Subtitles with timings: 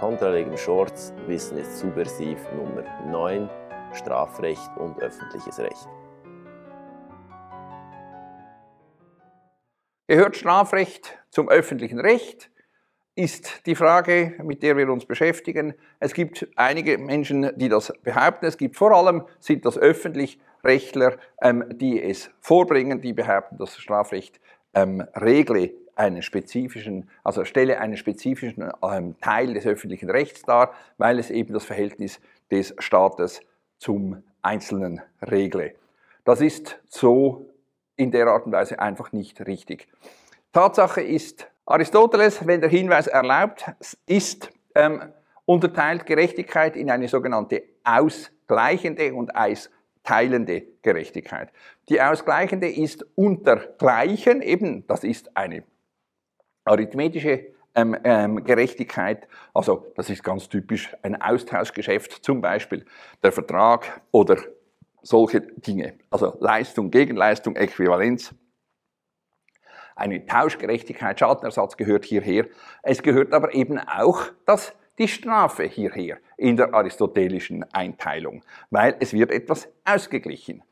[0.00, 3.50] Kontralegem Shorts, Wissen ist subversiv Nummer 9,
[3.94, 5.88] Strafrecht und öffentliches Recht.
[10.06, 12.48] Gehört Strafrecht zum öffentlichen Recht?
[13.16, 15.74] Ist die Frage, mit der wir uns beschäftigen.
[15.98, 18.46] Es gibt einige Menschen, die das behaupten.
[18.46, 23.80] Es gibt vor allem, sind das Öffentlichrechtler, ähm, die es vorbringen, die behaupten, dass das
[23.80, 24.40] Strafrecht
[24.74, 31.18] ähm, regle einen spezifischen, also stelle einen spezifischen ähm, Teil des öffentlichen Rechts dar, weil
[31.18, 33.40] es eben das Verhältnis des Staates
[33.78, 35.74] zum Einzelnen regle.
[36.24, 37.50] Das ist so
[37.96, 39.88] in der Art und Weise einfach nicht richtig.
[40.52, 43.66] Tatsache ist, Aristoteles, wenn der Hinweis erlaubt
[44.06, 45.12] ist, ähm,
[45.44, 51.50] unterteilt Gerechtigkeit in eine sogenannte ausgleichende und austeilende Gerechtigkeit.
[51.88, 55.64] Die ausgleichende ist untergleichen, eben, das ist eine
[56.68, 62.84] arithmetische ähm, ähm, Gerechtigkeit, also das ist ganz typisch ein Austauschgeschäft, zum Beispiel
[63.22, 64.36] der Vertrag oder
[65.02, 68.34] solche Dinge, also Leistung, Gegenleistung, Äquivalenz.
[69.94, 72.46] Eine Tauschgerechtigkeit, Schadenersatz gehört hierher.
[72.82, 79.12] Es gehört aber eben auch das, die Strafe hierher in der aristotelischen Einteilung, weil es
[79.12, 80.62] wird etwas ausgeglichen.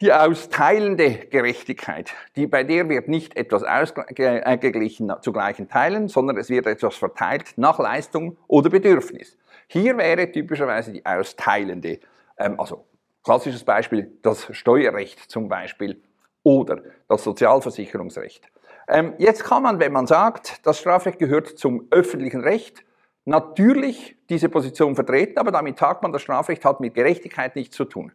[0.00, 6.50] Die austeilende Gerechtigkeit, die, bei der wird nicht etwas ausgeglichen zu gleichen Teilen, sondern es
[6.50, 9.38] wird etwas verteilt nach Leistung oder Bedürfnis.
[9.68, 12.00] Hier wäre typischerweise die austeilende,
[12.38, 12.84] ähm, also
[13.22, 16.02] klassisches Beispiel, das Steuerrecht zum Beispiel
[16.42, 18.48] oder das Sozialversicherungsrecht.
[18.88, 22.84] Ähm, jetzt kann man, wenn man sagt, das Strafrecht gehört zum öffentlichen Recht,
[23.24, 27.84] natürlich diese Position vertreten, aber damit sagt man, das Strafrecht hat mit Gerechtigkeit nichts zu
[27.84, 28.10] tun.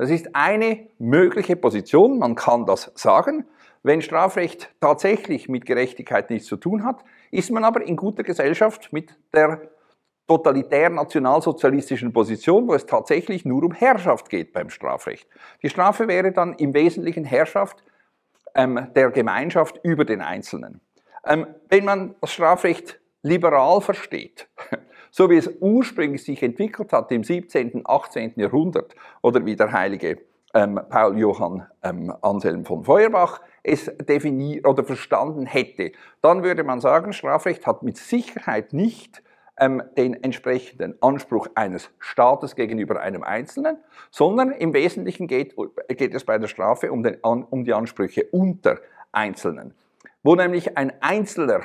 [0.00, 3.44] Das ist eine mögliche Position, man kann das sagen.
[3.82, 8.94] Wenn Strafrecht tatsächlich mit Gerechtigkeit nichts zu tun hat, ist man aber in guter Gesellschaft
[8.94, 9.60] mit der
[10.26, 15.28] totalitär-nationalsozialistischen Position, wo es tatsächlich nur um Herrschaft geht beim Strafrecht.
[15.62, 17.84] Die Strafe wäre dann im Wesentlichen Herrschaft
[18.54, 20.80] ähm, der Gemeinschaft über den Einzelnen.
[21.26, 24.48] Ähm, wenn man das Strafrecht liberal versteht,
[25.10, 28.32] so wie es ursprünglich sich entwickelt hat im 17., 18.
[28.36, 30.18] Jahrhundert oder wie der heilige
[30.54, 36.80] ähm, Paul Johann ähm, Anselm von Feuerbach es definiert oder verstanden hätte, dann würde man
[36.80, 39.22] sagen, Strafrecht hat mit Sicherheit nicht
[39.58, 43.76] ähm, den entsprechenden Anspruch eines Staates gegenüber einem Einzelnen,
[44.10, 45.54] sondern im Wesentlichen geht,
[45.88, 48.78] geht es bei der Strafe um, den, um die Ansprüche unter
[49.12, 49.74] Einzelnen.
[50.22, 51.60] Wo nämlich ein Einzelner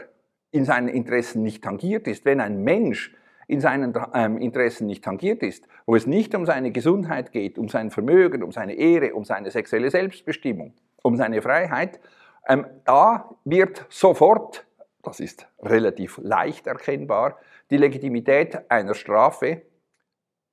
[0.51, 3.15] in seinen Interessen nicht tangiert ist, wenn ein Mensch
[3.47, 7.69] in seinen ähm, Interessen nicht tangiert ist, wo es nicht um seine Gesundheit geht, um
[7.69, 10.73] sein Vermögen, um seine Ehre, um seine sexuelle Selbstbestimmung,
[11.03, 11.99] um seine Freiheit,
[12.47, 14.65] ähm, da wird sofort,
[15.03, 17.37] das ist relativ leicht erkennbar,
[17.69, 19.63] die Legitimität einer Strafe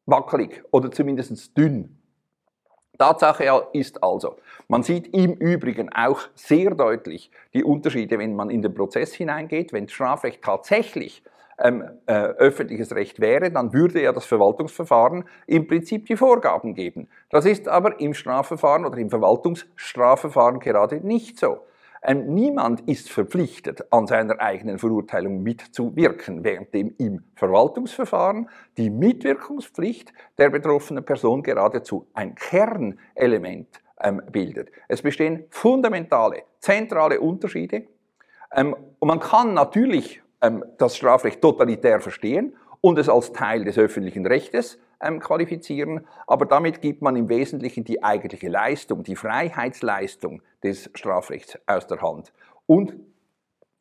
[0.06, 1.98] wackelig oder zumindest dünn.
[2.98, 4.36] Tatsache ist also,
[4.68, 9.72] man sieht im Übrigen auch sehr deutlich die Unterschiede, wenn man in den Prozess hineingeht,
[9.72, 11.22] wenn Strafrecht tatsächlich
[11.62, 17.08] ähm, äh, öffentliches Recht wäre, dann würde ja das Verwaltungsverfahren im Prinzip die Vorgaben geben.
[17.30, 21.58] Das ist aber im Strafverfahren oder im Verwaltungsstrafverfahren gerade nicht so.
[22.04, 30.12] Ähm, niemand ist verpflichtet, an seiner eigenen Verurteilung mitzuwirken, während dem im Verwaltungsverfahren die Mitwirkungspflicht
[30.36, 33.68] der betroffenen Person geradezu ein Kernelement
[34.02, 34.70] ähm, bildet.
[34.88, 37.84] Es bestehen fundamentale, zentrale Unterschiede.
[38.52, 40.22] Ähm, und man kann natürlich
[40.78, 46.80] das Strafrecht totalitär verstehen und es als Teil des öffentlichen Rechtes ähm, qualifizieren, aber damit
[46.80, 52.32] gibt man im Wesentlichen die eigentliche Leistung, die Freiheitsleistung des Strafrechts aus der Hand.
[52.66, 52.94] Und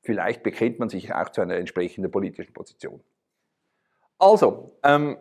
[0.01, 3.01] vielleicht bekennt man sich auch zu einer entsprechenden politischen Position.
[4.19, 5.17] Also, ähm,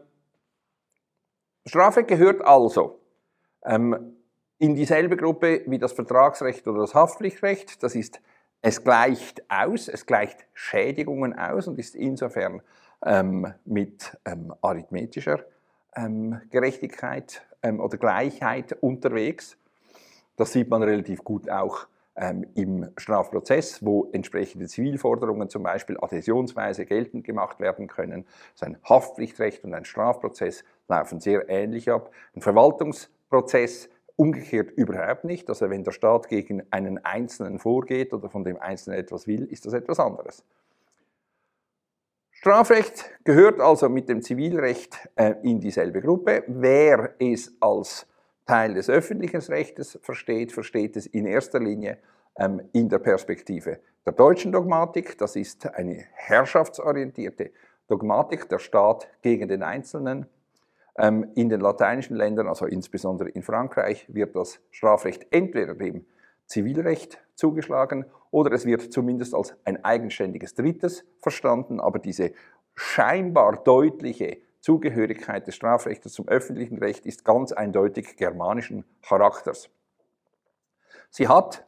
[1.66, 3.00] Strafrecht gehört also
[3.64, 4.16] ähm,
[4.58, 7.82] in dieselbe Gruppe wie das Vertragsrecht oder das Haftpflichtrecht.
[7.82, 8.20] Das ist
[8.62, 12.62] es gleicht aus, es gleicht Schädigungen aus und ist insofern
[13.04, 15.40] ähm, mit ähm, arithmetischer
[15.96, 19.56] ähm, Gerechtigkeit ähm, oder Gleichheit unterwegs.
[20.36, 21.86] Das sieht man relativ gut auch
[22.16, 28.26] ähm, im Strafprozess, wo entsprechende Zivilforderungen zum Beispiel adhäsionsweise geltend gemacht werden können.
[28.54, 32.10] Sein Haftpflichtrecht und ein Strafprozess laufen sehr ähnlich ab.
[32.34, 35.48] Ein Verwaltungsprozess Umgekehrt überhaupt nicht.
[35.48, 39.66] Also wenn der Staat gegen einen Einzelnen vorgeht oder von dem Einzelnen etwas will, ist
[39.66, 40.44] das etwas anderes.
[42.30, 46.42] Strafrecht gehört also mit dem Zivilrecht äh, in dieselbe Gruppe.
[46.46, 48.06] Wer es als
[48.46, 51.98] Teil des öffentlichen Rechtes versteht, versteht es in erster Linie
[52.36, 55.18] ähm, in der Perspektive der deutschen Dogmatik.
[55.18, 57.52] Das ist eine herrschaftsorientierte
[57.88, 60.26] Dogmatik, der Staat gegen den Einzelnen.
[61.00, 66.04] Ähm, in den lateinischen Ländern, also insbesondere in Frankreich, wird das Strafrecht entweder dem
[66.44, 72.32] Zivilrecht zugeschlagen oder es wird zumindest als ein eigenständiges Drittes verstanden, aber diese
[72.74, 79.70] scheinbar deutliche Zugehörigkeit des Strafrechts zum öffentlichen Recht ist ganz eindeutig germanischen Charakters.
[81.08, 81.66] Sie hat,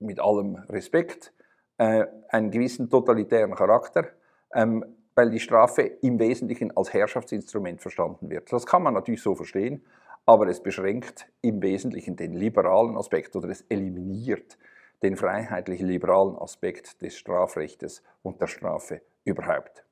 [0.00, 1.32] mit allem Respekt,
[1.78, 4.08] äh, einen gewissen totalitären Charakter,
[4.52, 4.84] ähm,
[5.14, 8.52] weil die Strafe im Wesentlichen als Herrschaftsinstrument verstanden wird.
[8.52, 9.84] Das kann man natürlich so verstehen,
[10.26, 14.56] aber es beschränkt im Wesentlichen den liberalen Aspekt oder es eliminiert
[15.02, 19.84] den freiheitlich liberalen Aspekt des Strafrechtes und der Strafe überhaupt.